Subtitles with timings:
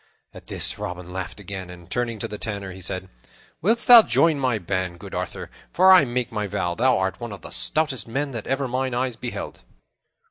[0.33, 3.07] At this Robin laughed again, and, turning to the Tanner, he said,
[3.61, 5.51] "Wilt thou join my band, good Arthur?
[5.71, 8.95] For I make my vow thou art one of the stoutest men that ever mine
[8.95, 9.61] eyes beheld."